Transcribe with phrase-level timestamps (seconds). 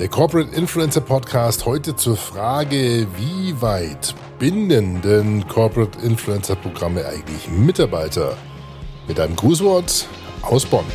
[0.00, 7.50] Der Corporate Influencer Podcast heute zur Frage, wie weit binden denn Corporate Influencer Programme eigentlich
[7.50, 8.34] Mitarbeiter?
[9.06, 10.06] Mit einem Grußwort
[10.40, 10.86] aus Bonn.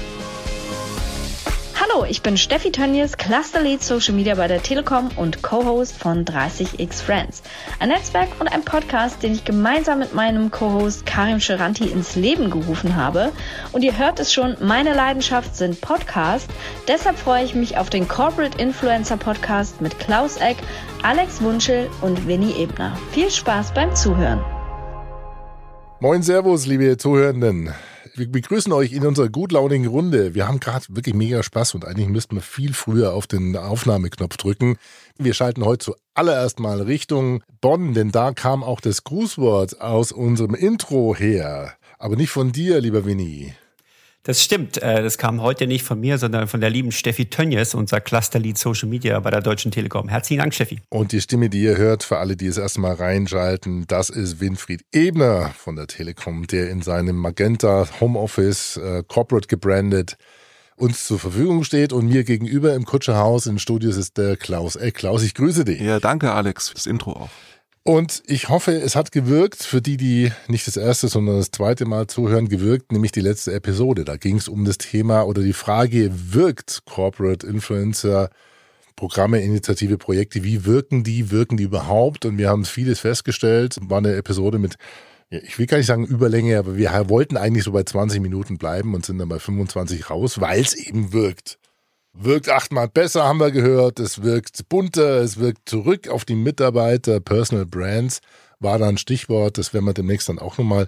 [1.95, 6.25] Hallo, ich bin Steffi Tönnies, Cluster Lead Social Media bei der Telekom und Co-Host von
[6.25, 7.41] 30x Friends.
[7.79, 12.49] Ein Netzwerk und ein Podcast, den ich gemeinsam mit meinem Co-Host Karim Scheranti ins Leben
[12.49, 13.31] gerufen habe.
[13.71, 16.53] Und ihr hört es schon, meine Leidenschaft sind Podcasts.
[16.89, 20.57] Deshalb freue ich mich auf den Corporate Influencer Podcast mit Klaus Eck,
[21.01, 22.97] Alex Wunschel und Winnie Ebner.
[23.11, 24.43] Viel Spaß beim Zuhören.
[26.01, 27.73] Moin Servus, liebe Zuhörenden
[28.17, 30.35] wir begrüßen euch in unserer gutlaunigen Runde.
[30.35, 34.37] Wir haben gerade wirklich mega Spaß und eigentlich müssten wir viel früher auf den Aufnahmeknopf
[34.37, 34.77] drücken.
[35.17, 40.55] Wir schalten heute zuallererst mal Richtung Bonn, denn da kam auch das Grußwort aus unserem
[40.55, 41.73] Intro her.
[41.99, 43.53] Aber nicht von dir, lieber Winnie.
[44.25, 44.81] Das stimmt.
[44.81, 48.57] Äh, das kam heute nicht von mir, sondern von der lieben Steffi Tönjes, unser Cluster-Lead
[48.57, 50.09] Social Media bei der Deutschen Telekom.
[50.09, 50.81] Herzlichen Dank, Steffi.
[50.89, 54.83] Und die Stimme, die ihr hört, für alle, die es erstmal reinschalten, das ist Winfried
[54.91, 60.17] Ebner von der Telekom, der in seinem Magenta Homeoffice äh, Corporate gebrandet
[60.77, 64.75] uns zur Verfügung steht und mir gegenüber im Kutscherhaus in Studios ist der Klaus.
[64.75, 65.79] Ey, Klaus, ich grüße dich.
[65.79, 67.29] Ja, danke, Alex, das Intro auch.
[67.87, 71.85] Und ich hoffe, es hat gewirkt für die, die nicht das erste, sondern das zweite
[71.85, 74.05] Mal zuhören, gewirkt, nämlich die letzte Episode.
[74.05, 78.31] Da ging es um das Thema oder die Frage, wirkt Corporate Influencer
[78.95, 82.25] Programme, Initiative, Projekte, wie wirken die, wirken die überhaupt?
[82.25, 83.77] Und wir haben vieles festgestellt.
[83.81, 84.77] War eine Episode mit,
[85.29, 88.95] ich will gar nicht sagen Überlänge, aber wir wollten eigentlich so bei 20 Minuten bleiben
[88.95, 91.59] und sind dann bei 25 raus, weil es eben wirkt
[92.17, 93.99] wirkt achtmal besser, haben wir gehört.
[93.99, 97.19] Es wirkt bunter, es wirkt zurück auf die Mitarbeiter.
[97.19, 98.21] Personal Brands
[98.59, 99.57] war da ein Stichwort.
[99.57, 100.87] Das werden wir demnächst dann auch nochmal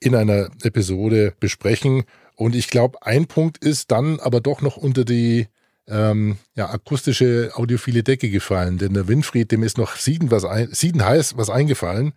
[0.00, 2.04] in einer Episode besprechen.
[2.36, 5.48] Und ich glaube, ein Punkt ist dann aber doch noch unter die
[5.88, 8.78] ähm, ja, akustische audiophile Decke gefallen.
[8.78, 12.12] Denn der Winfried, dem ist noch sieden, was ein, sieden heiß was eingefallen.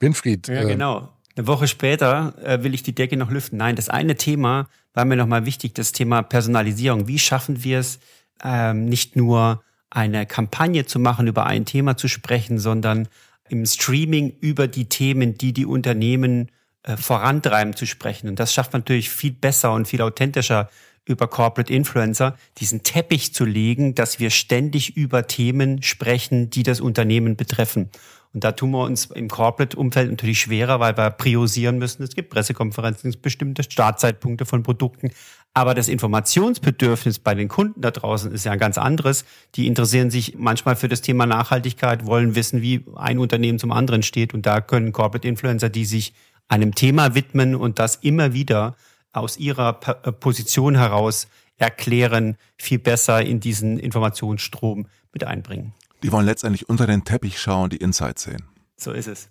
[0.00, 0.48] Winfried.
[0.48, 1.08] Ja, äh, genau.
[1.36, 3.58] Eine Woche später äh, will ich die Decke noch lüften.
[3.58, 7.06] Nein, das eine Thema war mir nochmal wichtig, das Thema Personalisierung.
[7.06, 8.00] Wie schaffen wir es,
[8.42, 13.06] ähm, nicht nur eine Kampagne zu machen, über ein Thema zu sprechen, sondern
[13.48, 16.50] im Streaming über die Themen, die die Unternehmen
[16.82, 18.28] äh, vorantreiben, zu sprechen.
[18.28, 20.68] Und das schafft man natürlich viel besser und viel authentischer
[21.04, 26.80] über Corporate Influencer, diesen Teppich zu legen, dass wir ständig über Themen sprechen, die das
[26.80, 27.90] Unternehmen betreffen.
[28.36, 32.02] Und da tun wir uns im Corporate-Umfeld natürlich schwerer, weil wir priorisieren müssen.
[32.02, 35.10] Es gibt Pressekonferenzen, es gibt bestimmte Startzeitpunkte von Produkten.
[35.54, 39.24] Aber das Informationsbedürfnis bei den Kunden da draußen ist ja ein ganz anderes.
[39.54, 44.02] Die interessieren sich manchmal für das Thema Nachhaltigkeit, wollen wissen, wie ein Unternehmen zum anderen
[44.02, 44.34] steht.
[44.34, 46.12] Und da können Corporate Influencer, die sich
[46.46, 48.76] einem Thema widmen und das immer wieder
[49.14, 51.26] aus ihrer äh, Position heraus
[51.56, 55.72] erklären, viel besser in diesen Informationsstrom mit einbringen.
[56.06, 58.44] Die wollen letztendlich unter den Teppich schauen, die Insights sehen.
[58.76, 59.28] So ist es.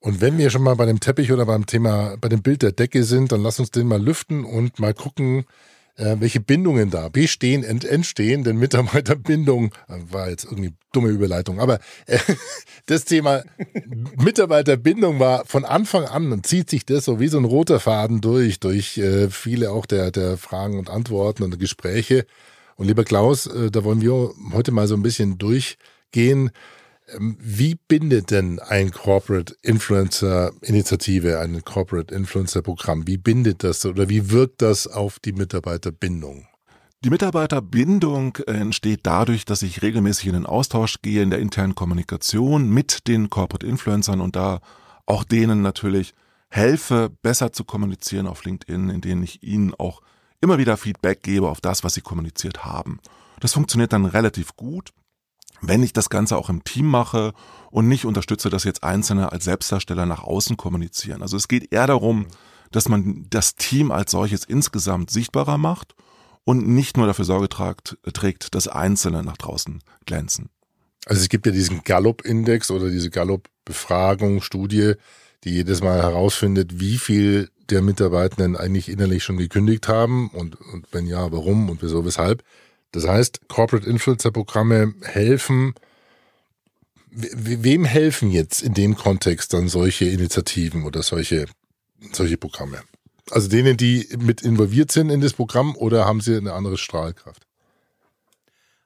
[0.00, 2.72] Und wenn wir schon mal bei dem Teppich oder beim Thema, bei dem Bild der
[2.72, 5.46] Decke sind, dann lass uns den mal lüften und mal gucken,
[5.96, 11.58] äh, welche Bindungen da bestehen, ent, entstehen, denn Mitarbeiterbindung äh, war jetzt irgendwie dumme Überleitung,
[11.58, 12.18] aber äh,
[12.84, 13.42] das Thema
[14.18, 18.20] Mitarbeiterbindung war von Anfang an und zieht sich das so wie so ein roter Faden
[18.20, 22.26] durch, durch äh, viele auch der, der Fragen und Antworten und Gespräche.
[22.78, 26.50] Und lieber Klaus, äh, da wollen wir heute mal so ein bisschen durchgehen.
[27.08, 33.84] Ähm, wie bindet denn ein Corporate Influencer Initiative, ein Corporate Influencer Programm, wie bindet das
[33.84, 36.46] oder wie wirkt das auf die Mitarbeiterbindung?
[37.04, 42.70] Die Mitarbeiterbindung entsteht dadurch, dass ich regelmäßig in den Austausch gehe in der internen Kommunikation
[42.70, 44.60] mit den Corporate Influencern und da
[45.04, 46.14] auch denen natürlich
[46.48, 50.00] helfe, besser zu kommunizieren auf LinkedIn, in denen ich ihnen auch
[50.40, 53.00] immer wieder Feedback gebe auf das, was sie kommuniziert haben.
[53.40, 54.92] Das funktioniert dann relativ gut
[55.60, 57.32] wenn ich das Ganze auch im Team mache
[57.70, 61.22] und nicht unterstütze, dass jetzt Einzelne als Selbstdarsteller nach außen kommunizieren.
[61.22, 62.26] Also es geht eher darum,
[62.70, 65.94] dass man das Team als solches insgesamt sichtbarer macht
[66.44, 70.50] und nicht nur dafür Sorge tragt, trägt, dass Einzelne nach draußen glänzen.
[71.06, 74.94] Also es gibt ja diesen Gallup-Index oder diese Gallup-Befragung, Studie,
[75.44, 80.86] die jedes Mal herausfindet, wie viel der Mitarbeitenden eigentlich innerlich schon gekündigt haben und, und
[80.92, 82.42] wenn ja, warum und wieso, weshalb.
[82.92, 85.74] Das heißt, Corporate Influencer Programme helfen,
[87.10, 91.46] wem helfen jetzt in dem Kontext dann solche Initiativen oder solche,
[92.12, 92.80] solche Programme?
[93.30, 97.42] Also denen, die mit involviert sind in das Programm oder haben sie eine andere Strahlkraft?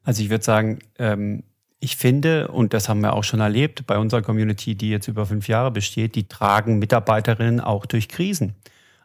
[0.03, 1.45] Also ich würde sagen, ähm,
[1.83, 5.27] ich finde, und das haben wir auch schon erlebt bei unserer Community, die jetzt über
[5.27, 8.55] fünf Jahre besteht, die tragen Mitarbeiterinnen auch durch Krisen.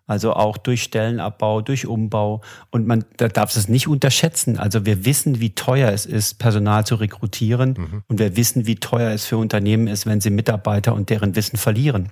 [0.05, 2.41] Also auch durch Stellenabbau, durch Umbau.
[2.69, 4.59] Und man da darf es nicht unterschätzen.
[4.59, 7.73] Also wir wissen, wie teuer es ist, Personal zu rekrutieren.
[7.77, 8.03] Mhm.
[8.07, 11.57] Und wir wissen, wie teuer es für Unternehmen ist, wenn sie Mitarbeiter und deren Wissen
[11.57, 12.11] verlieren.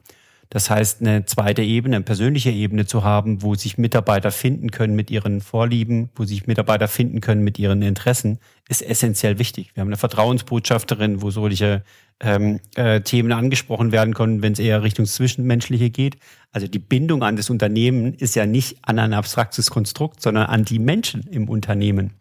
[0.50, 4.96] Das heißt, eine zweite Ebene, eine persönliche Ebene zu haben, wo sich Mitarbeiter finden können
[4.96, 8.40] mit ihren Vorlieben, wo sich Mitarbeiter finden können mit ihren Interessen,
[8.70, 9.72] ist essentiell wichtig.
[9.74, 11.84] Wir haben eine Vertrauensbotschafterin, wo solche
[12.20, 16.18] ähm, äh, Themen angesprochen werden können, wenn es eher Richtung Zwischenmenschliche geht.
[16.52, 20.64] Also die Bindung an das Unternehmen ist ja nicht an ein abstraktes Konstrukt, sondern an
[20.64, 22.14] die Menschen im Unternehmen.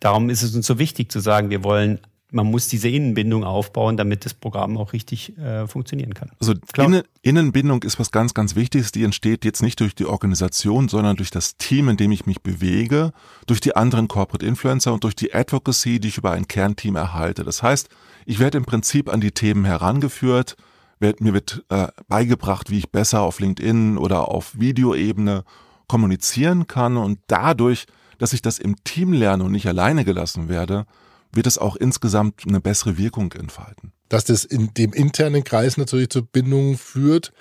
[0.00, 1.98] Darum ist es uns so wichtig zu sagen, wir wollen
[2.34, 6.30] man muss diese Innenbindung aufbauen, damit das Programm auch richtig äh, funktionieren kann.
[6.40, 8.92] Also Innen, Innenbindung ist was ganz, ganz Wichtiges.
[8.92, 12.42] Die entsteht jetzt nicht durch die Organisation, sondern durch das Team, in dem ich mich
[12.42, 13.12] bewege,
[13.46, 17.44] durch die anderen Corporate Influencer und durch die Advocacy, die ich über ein Kernteam erhalte.
[17.44, 17.88] Das heißt,
[18.26, 20.56] ich werde im Prinzip an die Themen herangeführt,
[20.98, 25.44] werd, mir wird äh, beigebracht, wie ich besser auf LinkedIn oder auf Videoebene
[25.86, 27.86] kommunizieren kann und dadurch,
[28.18, 30.86] dass ich das im Team lerne und nicht alleine gelassen werde,
[31.36, 33.92] wird es auch insgesamt eine bessere Wirkung entfalten.
[34.08, 37.32] Dass das in dem internen Kreis natürlich zur Bindung führt,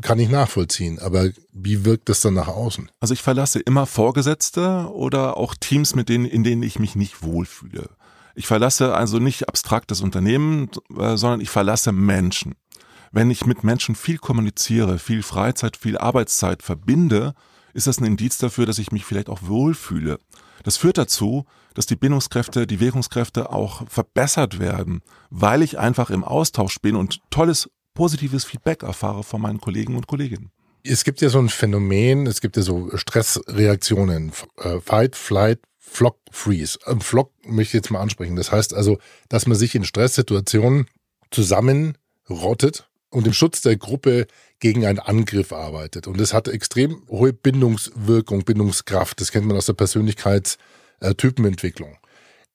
[0.00, 0.98] kann ich nachvollziehen.
[0.98, 2.90] Aber wie wirkt das dann nach außen?
[3.00, 7.22] Also ich verlasse immer Vorgesetzte oder auch Teams, mit denen, in denen ich mich nicht
[7.22, 7.90] wohlfühle.
[8.34, 12.54] Ich verlasse also nicht abstraktes Unternehmen, äh, sondern ich verlasse Menschen.
[13.12, 17.34] Wenn ich mit Menschen viel kommuniziere, viel Freizeit, viel Arbeitszeit verbinde,
[17.72, 20.18] ist das ein Indiz dafür, dass ich mich vielleicht auch wohlfühle.
[20.66, 26.24] Das führt dazu, dass die Bindungskräfte, die Wirkungskräfte auch verbessert werden, weil ich einfach im
[26.24, 30.50] Austausch bin und tolles, positives Feedback erfahre von meinen Kollegen und Kolleginnen.
[30.82, 36.18] Es gibt ja so ein Phänomen, es gibt ja so Stressreaktionen, äh, Fight, Flight, Flock,
[36.32, 36.80] Freeze.
[36.84, 38.34] Ein Flock möchte ich jetzt mal ansprechen.
[38.34, 38.98] Das heißt also,
[39.28, 40.88] dass man sich in Stresssituationen
[41.30, 44.26] zusammenrottet und im Schutz der Gruppe
[44.60, 46.06] gegen einen Angriff arbeitet.
[46.06, 49.22] Und das hat extrem hohe Bindungswirkung, Bindungskraft.
[49.22, 51.96] Das kennt man aus der Persönlichkeitstypenentwicklung.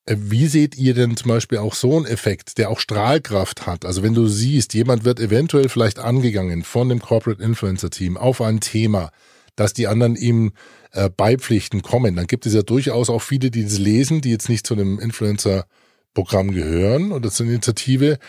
[0.06, 3.84] Äh, wie seht ihr denn zum Beispiel auch so einen Effekt, der auch Strahlkraft hat?
[3.84, 8.40] Also wenn du siehst, jemand wird eventuell vielleicht angegangen von dem Corporate Influencer Team auf
[8.40, 9.10] ein Thema,
[9.56, 10.52] dass die anderen ihm
[10.92, 14.48] äh, beipflichten kommen, dann gibt es ja durchaus auch viele, die das lesen, die jetzt
[14.48, 18.20] nicht zu einem Influencer-Programm gehören oder zur Initiative.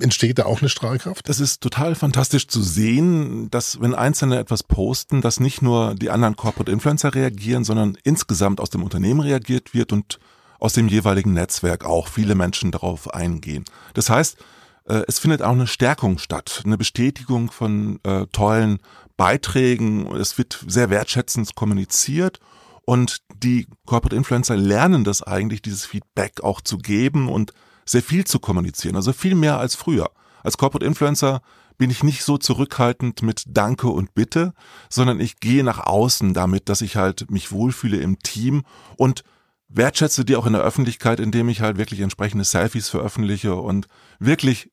[0.00, 1.28] Entsteht da auch eine Strahlkraft?
[1.28, 6.10] Das ist total fantastisch zu sehen, dass wenn Einzelne etwas posten, dass nicht nur die
[6.10, 10.18] anderen Corporate Influencer reagieren, sondern insgesamt aus dem Unternehmen reagiert wird und
[10.58, 13.64] aus dem jeweiligen Netzwerk auch viele Menschen darauf eingehen.
[13.92, 14.38] Das heißt,
[14.86, 18.78] äh, es findet auch eine Stärkung statt, eine Bestätigung von äh, tollen
[19.18, 20.06] Beiträgen.
[20.16, 22.40] Es wird sehr wertschätzend kommuniziert
[22.86, 27.52] und die Corporate Influencer lernen das eigentlich, dieses Feedback auch zu geben und
[27.84, 30.10] sehr viel zu kommunizieren, also viel mehr als früher.
[30.42, 31.40] Als Corporate Influencer
[31.78, 34.52] bin ich nicht so zurückhaltend mit Danke und Bitte,
[34.88, 38.62] sondern ich gehe nach außen damit, dass ich halt mich wohlfühle im Team
[38.96, 39.24] und
[39.68, 43.88] wertschätze die auch in der Öffentlichkeit, indem ich halt wirklich entsprechende Selfies veröffentliche und
[44.18, 44.70] wirklich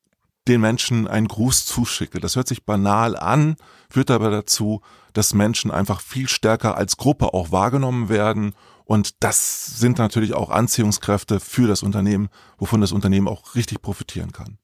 [0.47, 2.19] den Menschen einen Gruß zuschicke.
[2.19, 3.55] Das hört sich banal an,
[3.89, 4.81] führt aber dazu,
[5.13, 8.53] dass Menschen einfach viel stärker als Gruppe auch wahrgenommen werden.
[8.91, 12.27] Und das sind natürlich auch Anziehungskräfte für das Unternehmen,
[12.57, 14.57] wovon das Unternehmen auch richtig profitieren kann.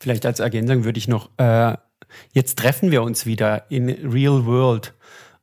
[0.00, 1.76] Vielleicht als Ergänzung würde ich noch, äh,
[2.32, 4.94] jetzt treffen wir uns wieder in Real World.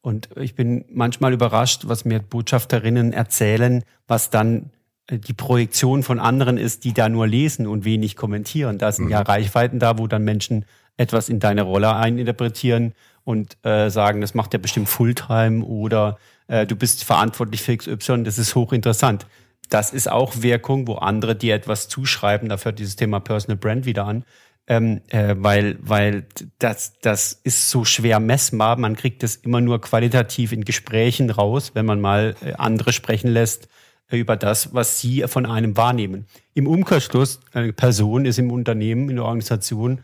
[0.01, 4.71] Und ich bin manchmal überrascht, was mir Botschafterinnen erzählen, was dann
[5.07, 8.79] äh, die Projektion von anderen ist, die da nur lesen und wenig kommentieren.
[8.79, 9.11] Da sind mhm.
[9.11, 10.65] ja Reichweiten da, wo dann Menschen
[10.97, 16.65] etwas in deine Rolle eininterpretieren und äh, sagen, das macht ja bestimmt Fulltime oder äh,
[16.65, 19.25] du bist verantwortlich für XY, das ist hochinteressant.
[19.69, 23.85] Das ist auch Wirkung, wo andere dir etwas zuschreiben, dafür hat dieses Thema Personal Brand
[23.85, 24.23] wieder an,
[24.67, 26.25] ähm, äh, weil, weil
[26.59, 28.77] das, das ist so schwer messbar.
[28.77, 33.29] Man kriegt das immer nur qualitativ in Gesprächen raus, wenn man mal äh, andere sprechen
[33.29, 33.67] lässt
[34.11, 36.27] über das, was sie von einem wahrnehmen.
[36.53, 40.01] Im Umkehrschluss, eine Person ist im Unternehmen, in der Organisation,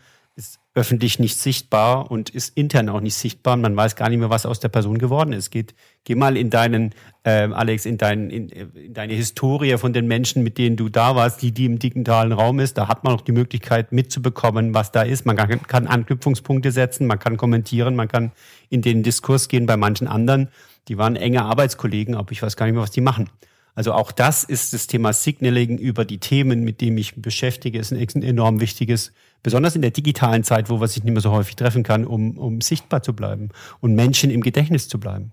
[0.72, 3.56] öffentlich nicht sichtbar und ist intern auch nicht sichtbar.
[3.56, 5.50] Man weiß gar nicht mehr, was aus der Person geworden ist.
[5.50, 5.74] Geht,
[6.04, 10.44] geh mal in deinen, äh, Alex, in, dein, in, in deine Historie von den Menschen,
[10.44, 12.78] mit denen du da warst, die, die im digitalen Raum ist.
[12.78, 15.26] Da hat man auch die Möglichkeit mitzubekommen, was da ist.
[15.26, 18.30] Man kann, kann Anknüpfungspunkte setzen, man kann kommentieren, man kann
[18.68, 20.50] in den Diskurs gehen bei manchen anderen.
[20.86, 23.28] Die waren enge Arbeitskollegen, aber ich weiß gar nicht mehr, was die machen.
[23.74, 27.78] Also auch das ist das Thema Signaling über die Themen, mit denen ich mich beschäftige,
[27.78, 29.12] ist ein enorm wichtiges,
[29.42, 32.36] besonders in der digitalen Zeit, wo man sich nicht mehr so häufig treffen kann, um,
[32.38, 35.32] um sichtbar zu bleiben und Menschen im Gedächtnis zu bleiben.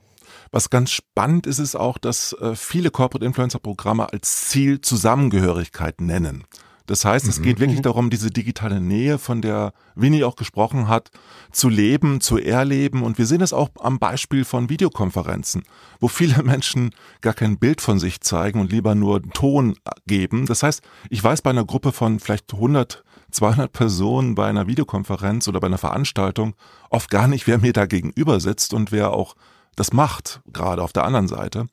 [0.52, 6.02] Was ganz spannend ist, ist auch, dass äh, viele Corporate Influencer Programme als Ziel Zusammengehörigkeit
[6.02, 6.46] nennen.
[6.88, 11.12] Das heißt, es geht wirklich darum, diese digitale Nähe, von der Winnie auch gesprochen hat,
[11.52, 13.04] zu leben, zu erleben.
[13.04, 15.64] Und wir sehen es auch am Beispiel von Videokonferenzen,
[16.00, 19.76] wo viele Menschen gar kein Bild von sich zeigen und lieber nur Ton
[20.08, 20.46] geben.
[20.46, 23.04] Das heißt, ich weiß bei einer Gruppe von vielleicht 100
[23.38, 26.56] 200 Personen bei einer Videokonferenz oder bei einer Veranstaltung
[26.90, 29.36] oft gar nicht, wer mir da gegenüber sitzt und wer auch
[29.76, 31.68] das macht, gerade auf der anderen Seite.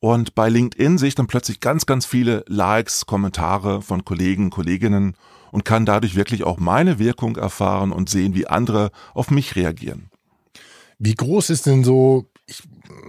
[0.00, 5.14] Und bei LinkedIn sehe ich dann plötzlich ganz, ganz viele Likes, Kommentare von Kollegen, Kolleginnen
[5.52, 10.10] und kann dadurch wirklich auch meine Wirkung erfahren und sehen, wie andere auf mich reagieren.
[10.98, 12.62] Wie groß ist denn so, ich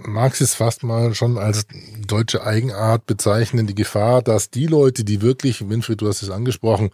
[0.04, 1.66] mag es fast mal schon als
[2.06, 6.90] deutsche Eigenart bezeichnen, die Gefahr, dass die Leute, die wirklich, Winfried, du hast es angesprochen,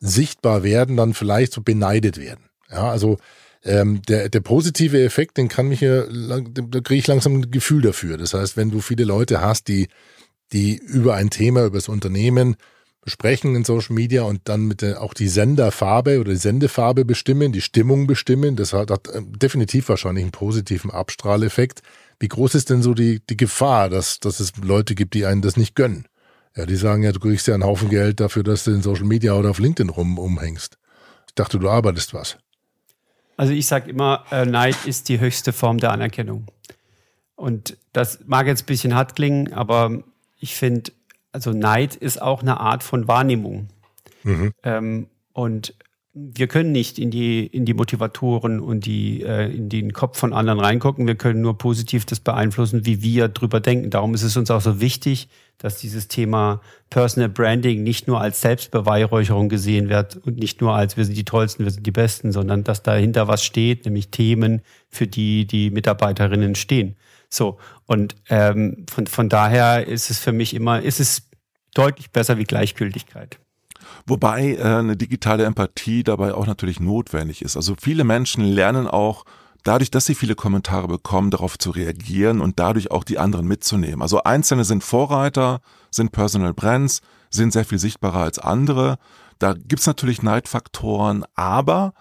[0.00, 2.44] sichtbar werden, dann vielleicht so beneidet werden.
[2.70, 3.18] Ja, also
[3.62, 7.82] ähm, der, der positive Effekt, den kann mich ja, da kriege ich langsam ein Gefühl
[7.82, 8.16] dafür.
[8.16, 9.88] Das heißt, wenn du viele Leute hast, die,
[10.52, 12.56] die über ein Thema, über das Unternehmen
[13.02, 17.52] besprechen in Social Media und dann mit der, auch die Senderfarbe oder die Sendefarbe bestimmen,
[17.52, 21.82] die Stimmung bestimmen, das hat, hat äh, definitiv wahrscheinlich einen positiven Abstrahleffekt.
[22.18, 25.40] Wie groß ist denn so die, die Gefahr, dass, dass es Leute gibt, die einen
[25.40, 26.06] das nicht gönnen?
[26.56, 29.04] Ja, die sagen ja, du kriegst ja einen Haufen Geld dafür, dass du in Social
[29.04, 30.78] Media oder auf LinkedIn rum umhängst.
[31.28, 32.38] Ich dachte, du arbeitest was.
[33.36, 36.46] Also ich sage immer, äh, Neid ist die höchste Form der Anerkennung.
[37.36, 40.02] Und das mag jetzt ein bisschen hart klingen, aber
[40.38, 40.92] ich finde,
[41.32, 43.68] also Neid ist auch eine Art von Wahrnehmung.
[44.24, 44.52] Mhm.
[44.62, 45.74] Ähm, und
[46.12, 50.32] wir können nicht in die, in die Motivatoren und die, äh, in den Kopf von
[50.32, 51.06] anderen reingucken.
[51.06, 53.90] Wir können nur positiv das beeinflussen, wie wir drüber denken.
[53.90, 58.40] Darum ist es uns auch so wichtig, dass dieses Thema Personal Branding nicht nur als
[58.40, 62.32] Selbstbeweihräucherung gesehen wird und nicht nur als wir sind die Tollsten, wir sind die Besten,
[62.32, 66.96] sondern dass dahinter was steht, nämlich Themen, für die die Mitarbeiterinnen stehen.
[67.28, 71.28] So, und ähm, von, von daher ist es für mich immer, ist es
[71.72, 73.38] deutlich besser wie Gleichgültigkeit.
[74.06, 77.56] Wobei äh, eine digitale Empathie dabei auch natürlich notwendig ist.
[77.56, 79.24] Also viele Menschen lernen auch
[79.64, 84.02] dadurch, dass sie viele Kommentare bekommen, darauf zu reagieren und dadurch auch die anderen mitzunehmen.
[84.02, 85.60] Also Einzelne sind Vorreiter,
[85.90, 88.98] sind Personal Brands, sind sehr viel sichtbarer als andere.
[89.38, 91.94] Da gibt's natürlich Neidfaktoren, aber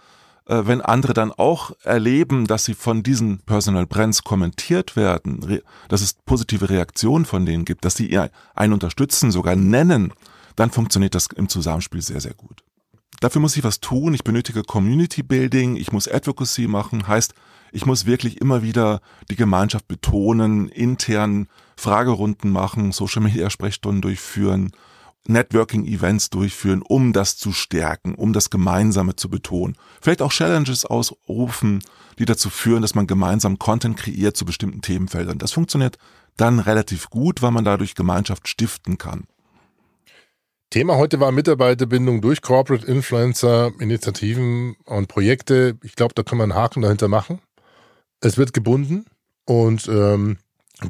[0.45, 6.01] äh, wenn andere dann auch erleben, dass sie von diesen Personal Brands kommentiert werden, dass
[6.01, 8.19] es positive Reaktionen von denen gibt, dass sie
[8.55, 10.11] einen unterstützen, sogar nennen,
[10.59, 12.63] dann funktioniert das im Zusammenspiel sehr, sehr gut.
[13.21, 14.13] Dafür muss ich was tun.
[14.13, 17.33] Ich benötige Community Building, ich muss Advocacy machen, heißt,
[17.71, 21.47] ich muss wirklich immer wieder die Gemeinschaft betonen, intern
[21.77, 24.71] Fragerunden machen, Social Media Sprechstunden durchführen,
[25.27, 29.77] Networking Events durchführen, um das zu stärken, um das Gemeinsame zu betonen.
[30.01, 31.83] Vielleicht auch Challenges ausrufen,
[32.17, 35.37] die dazu führen, dass man gemeinsam Content kreiert zu bestimmten Themenfeldern.
[35.37, 35.97] Das funktioniert
[36.35, 39.25] dann relativ gut, weil man dadurch Gemeinschaft stiften kann.
[40.69, 45.79] Thema heute war Mitarbeiterbindung durch Corporate Influencer, Initiativen und Projekte.
[45.83, 47.39] Ich glaube, da kann man einen Haken dahinter machen.
[48.21, 49.05] Es wird gebunden
[49.45, 50.37] und ähm,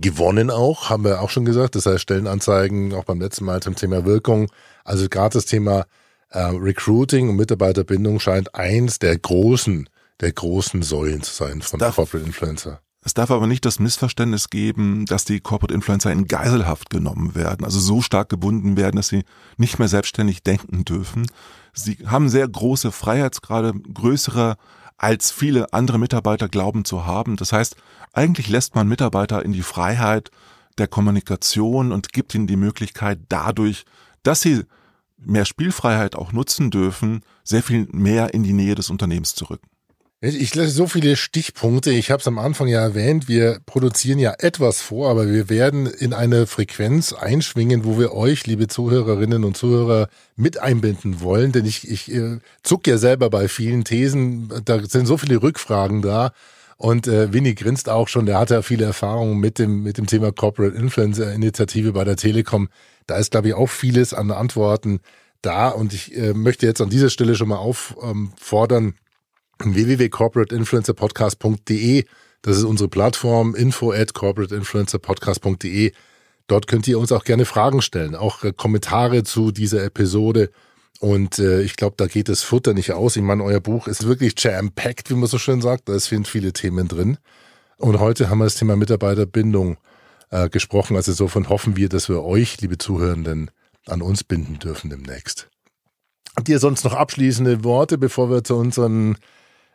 [0.01, 1.75] gewonnen auch, haben wir auch schon gesagt.
[1.75, 4.51] Das heißt, Stellenanzeigen auch beim letzten Mal zum Thema Wirkung.
[4.83, 5.85] Also gerade das Thema
[6.29, 9.87] äh, Recruiting und Mitarbeiterbindung scheint eins der großen,
[10.19, 12.81] der großen Säulen zu sein von Darf Corporate Influencer.
[13.01, 17.63] Es darf aber nicht das Missverständnis geben, dass die Corporate Influencer in Geiselhaft genommen werden,
[17.63, 19.23] also so stark gebunden werden, dass sie
[19.57, 21.25] nicht mehr selbstständig denken dürfen.
[21.73, 24.57] Sie haben sehr große Freiheitsgrade, größere
[24.97, 27.37] als viele andere Mitarbeiter glauben zu haben.
[27.37, 27.77] Das heißt,
[28.11, 30.29] eigentlich lässt man Mitarbeiter in die Freiheit
[30.77, 33.85] der Kommunikation und gibt ihnen die Möglichkeit dadurch,
[34.23, 34.63] dass sie
[35.17, 39.67] mehr Spielfreiheit auch nutzen dürfen, sehr viel mehr in die Nähe des Unternehmens zu rücken.
[40.21, 41.91] Ich lasse so viele Stichpunkte.
[41.91, 43.29] Ich habe es am Anfang ja erwähnt.
[43.29, 48.45] Wir produzieren ja etwas vor, aber wir werden in eine Frequenz einschwingen, wo wir euch,
[48.45, 51.53] liebe Zuhörerinnen und Zuhörer, mit einbinden wollen.
[51.53, 54.51] Denn ich, ich äh, zuck ja selber bei vielen Thesen.
[54.65, 56.33] Da sind so viele Rückfragen da.
[56.75, 58.25] Und äh, Winnie grinst auch schon.
[58.25, 62.17] Der hat ja viele Erfahrungen mit dem, mit dem Thema Corporate Influencer Initiative bei der
[62.17, 62.67] Telekom.
[63.07, 64.99] Da ist, glaube ich, auch vieles an Antworten
[65.41, 65.69] da.
[65.69, 68.93] Und ich äh, möchte jetzt an dieser Stelle schon mal auffordern, ähm,
[69.59, 72.05] www.corporateinfluencerpodcast.de.
[72.41, 75.91] Das ist unsere Plattform info at corporateinfluencerpodcast.de.
[76.47, 80.49] Dort könnt ihr uns auch gerne Fragen stellen, auch äh, Kommentare zu dieser Episode.
[80.99, 83.15] Und äh, ich glaube, da geht das Futter nicht aus.
[83.15, 85.87] Ich meine, euer Buch ist wirklich jam-packed, wie man so schön sagt.
[85.87, 87.17] Da sind viele Themen drin.
[87.77, 89.77] Und heute haben wir das Thema Mitarbeiterbindung
[90.31, 90.95] äh, gesprochen.
[90.95, 93.51] Also insofern hoffen wir, dass wir euch, liebe Zuhörenden,
[93.87, 95.49] an uns binden dürfen demnächst.
[96.35, 99.17] Habt ihr sonst noch abschließende Worte, bevor wir zu unseren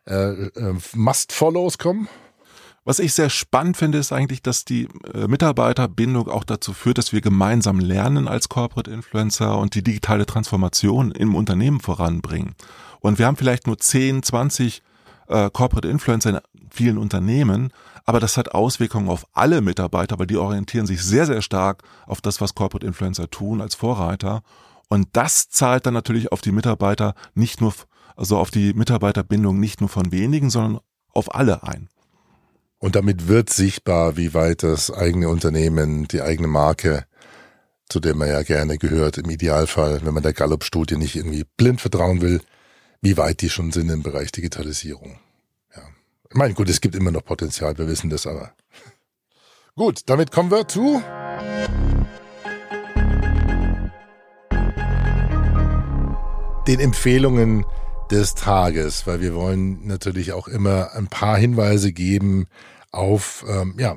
[0.06, 2.08] äh, äh, Must-Follows kommen?
[2.86, 7.14] Was ich sehr spannend finde, ist eigentlich, dass die äh, Mitarbeiterbindung auch dazu führt, dass
[7.14, 12.54] wir gemeinsam lernen als Corporate Influencer und die digitale Transformation im Unternehmen voranbringen.
[13.00, 14.82] Und wir haben vielleicht nur 10, 20
[15.28, 16.38] äh, Corporate Influencer in
[16.70, 17.72] vielen Unternehmen,
[18.04, 22.20] aber das hat Auswirkungen auf alle Mitarbeiter, weil die orientieren sich sehr, sehr stark auf
[22.20, 24.42] das, was Corporate Influencer tun als Vorreiter.
[24.88, 27.72] Und das zahlt dann natürlich auf die Mitarbeiter nicht nur,
[28.16, 30.80] also auf die Mitarbeiterbindung nicht nur von wenigen, sondern
[31.12, 31.88] auf alle ein.
[32.78, 37.06] Und damit wird sichtbar, wie weit das eigene Unternehmen, die eigene Marke,
[37.88, 41.80] zu der man ja gerne gehört, im Idealfall, wenn man der Gallup-Studie nicht irgendwie blind
[41.80, 42.40] vertrauen will,
[43.00, 45.18] wie weit die schon sind im Bereich Digitalisierung.
[45.74, 45.82] Ja.
[46.28, 48.52] Ich meine, gut, es gibt immer noch Potenzial, wir wissen das aber.
[49.76, 51.02] Gut, damit kommen wir zu
[56.66, 57.64] den Empfehlungen
[58.10, 62.46] des Tages, weil wir wollen natürlich auch immer ein paar Hinweise geben
[62.92, 63.96] auf ähm, ja,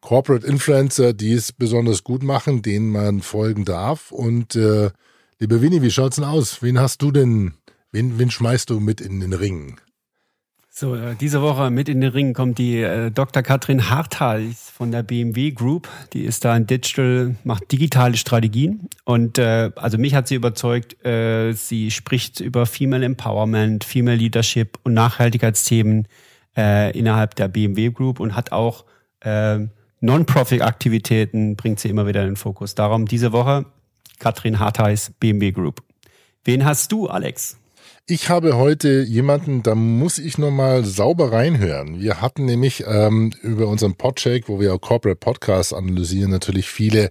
[0.00, 4.12] Corporate Influencer, die es besonders gut machen, denen man folgen darf.
[4.12, 4.90] Und äh,
[5.38, 6.62] liebe Winnie, wie schaut's denn aus?
[6.62, 7.54] Wen hast du denn,
[7.92, 9.80] wen, wen schmeißt du mit in den Ring?
[10.78, 13.42] So, äh, diese Woche mit in den Ring kommt die äh, Dr.
[13.42, 15.88] Katrin Harthals von der BMW Group.
[16.12, 18.90] Die ist da in Digital, macht digitale Strategien.
[19.04, 24.78] Und äh, also mich hat sie überzeugt, äh, sie spricht über Female Empowerment, Female Leadership
[24.82, 26.08] und Nachhaltigkeitsthemen
[26.58, 28.84] äh, innerhalb der BMW Group und hat auch
[29.20, 29.60] äh,
[30.00, 32.74] Non-Profit-Aktivitäten, bringt sie immer wieder in den Fokus.
[32.74, 33.64] Darum diese Woche
[34.18, 35.82] Katrin Harthals, BMW Group.
[36.44, 37.56] Wen hast du, Alex?
[38.08, 42.00] Ich habe heute jemanden, da muss ich nochmal sauber reinhören.
[42.00, 47.10] Wir hatten nämlich ähm, über unseren Podshake, wo wir auch Corporate Podcasts analysieren, natürlich viele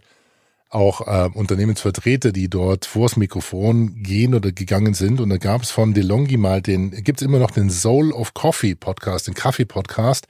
[0.69, 5.19] auch äh, Unternehmensvertreter, die dort vors Mikrofon gehen oder gegangen sind.
[5.19, 8.33] Und da gab es von DeLonghi mal den, gibt es immer noch den Soul of
[8.33, 10.27] Coffee Podcast, den Kaffee Podcast.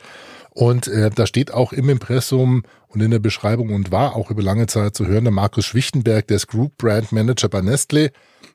[0.56, 4.42] Und äh, da steht auch im Impressum und in der Beschreibung und war auch über
[4.42, 8.12] lange Zeit zu hören der Markus Schwichtenberg, der ist Group Brand Manager bei Nestle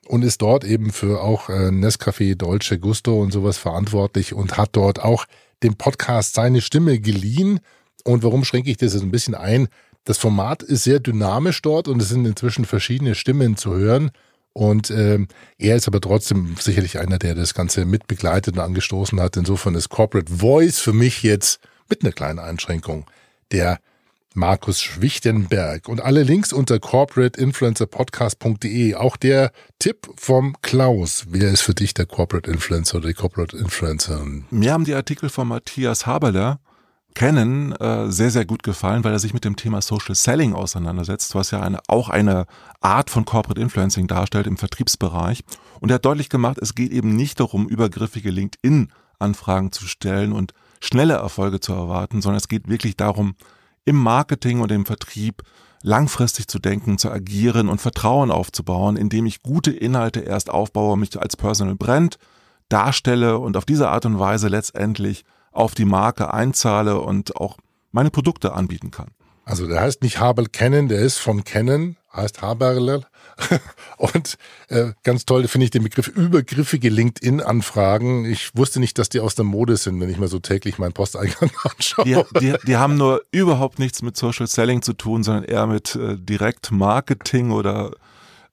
[0.08, 4.70] und ist dort eben für auch äh, Nescafé Dolce Gusto und sowas verantwortlich und hat
[4.72, 5.26] dort auch
[5.62, 7.60] dem Podcast seine Stimme geliehen.
[8.04, 9.68] Und warum schränke ich das jetzt ein bisschen ein?
[10.04, 14.10] Das Format ist sehr dynamisch dort und es sind inzwischen verschiedene Stimmen zu hören.
[14.54, 15.28] Und ähm,
[15.58, 19.36] er ist aber trotzdem sicherlich einer, der das Ganze mitbegleitet und angestoßen hat.
[19.36, 21.60] Insofern ist Corporate Voice für mich jetzt
[21.90, 23.04] mit einer kleinen Einschränkung
[23.52, 23.78] der
[24.34, 28.94] Markus Schwichtenberg und alle Links unter corporateinfluencerpodcast.de.
[28.94, 29.50] Auch der
[29.80, 31.24] Tipp vom Klaus.
[31.28, 34.24] Wer ist für dich der Corporate Influencer oder die Corporate Influencer?
[34.50, 36.60] Mir haben die Artikel von Matthias Haberler
[37.14, 41.34] kennen äh, sehr, sehr gut gefallen, weil er sich mit dem Thema Social Selling auseinandersetzt,
[41.34, 42.46] was ja eine, auch eine
[42.80, 45.42] Art von Corporate Influencing darstellt im Vertriebsbereich.
[45.80, 50.52] Und er hat deutlich gemacht, es geht eben nicht darum, übergriffige LinkedIn-Anfragen zu stellen und
[50.80, 53.34] schnelle Erfolge zu erwarten, sondern es geht wirklich darum,
[53.84, 55.42] im Marketing und im Vertrieb
[55.82, 61.18] langfristig zu denken, zu agieren und Vertrauen aufzubauen, indem ich gute Inhalte erst aufbaue, mich
[61.18, 62.18] als Personal Brand
[62.68, 67.56] darstelle und auf diese Art und Weise letztendlich auf die Marke einzahle und auch
[67.92, 69.08] meine Produkte anbieten kann.
[69.50, 73.02] Also der heißt nicht Habel Canon, der ist von Canon, heißt Haberler.
[73.96, 78.26] Und äh, ganz toll finde ich den Begriff übergriffige LinkedIn-Anfragen.
[78.26, 80.92] Ich wusste nicht, dass die aus der Mode sind, wenn ich mir so täglich meinen
[80.92, 82.04] Posteingang anschaue.
[82.04, 85.96] Die, die, die haben nur überhaupt nichts mit Social Selling zu tun, sondern eher mit
[85.96, 87.90] äh, Direktmarketing oder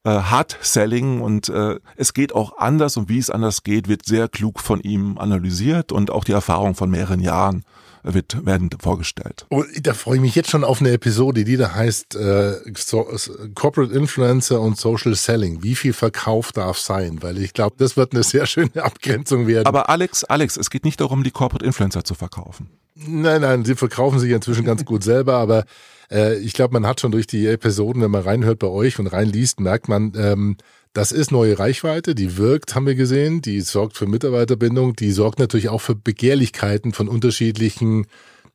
[0.02, 4.04] äh, Hard Selling und äh, es geht auch anders und wie es anders geht, wird
[4.04, 7.64] sehr klug von ihm analysiert und auch die Erfahrung von mehreren Jahren
[8.14, 9.46] wird, werden vorgestellt.
[9.50, 13.06] Oh, da freue ich mich jetzt schon auf eine Episode, die da heißt äh, so,
[13.54, 15.62] Corporate Influencer und Social Selling.
[15.62, 17.18] Wie viel Verkauf darf sein?
[17.22, 19.66] Weil ich glaube, das wird eine sehr schöne Abgrenzung werden.
[19.66, 22.70] Aber Alex, Alex, es geht nicht darum, die Corporate Influencer zu verkaufen.
[22.94, 25.64] Nein, nein, sie verkaufen sich inzwischen ganz gut selber, aber
[26.10, 29.06] äh, ich glaube, man hat schon durch die Episoden, wenn man reinhört bei euch und
[29.06, 30.56] reinliest, merkt man, ähm,
[30.92, 35.38] das ist neue Reichweite, die wirkt, haben wir gesehen, die sorgt für Mitarbeiterbindung, die sorgt
[35.38, 38.06] natürlich auch für Begehrlichkeiten von unterschiedlichen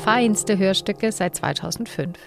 [0.04, 2.18] Feinste Hörstücke seit 2005.